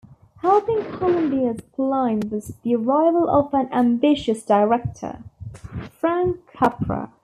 Helping 0.37 0.83
Columbia's 0.97 1.61
climb 1.75 2.21
was 2.31 2.55
the 2.63 2.73
arrival 2.73 3.29
of 3.29 3.53
an 3.53 3.71
ambitious 3.71 4.43
director, 4.43 5.19
Frank 5.91 6.37
Capra. 6.51 7.11